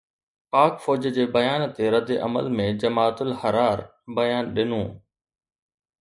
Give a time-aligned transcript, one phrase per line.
[0.53, 3.77] پاڪ فوج جي بيان تي ردعمل ۾ جماعت الحرار
[4.19, 4.91] بيان ڏنو آهي